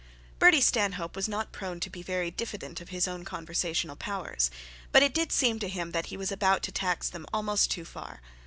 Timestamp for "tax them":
6.71-7.27